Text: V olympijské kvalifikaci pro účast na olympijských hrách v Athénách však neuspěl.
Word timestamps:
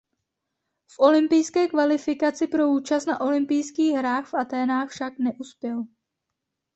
V 0.87 0.95
olympijské 0.99 1.67
kvalifikaci 1.67 2.47
pro 2.47 2.69
účast 2.69 3.05
na 3.05 3.21
olympijských 3.21 3.95
hrách 3.95 4.27
v 4.31 4.35
Athénách 4.37 4.89
však 4.89 5.19
neuspěl. 5.19 5.85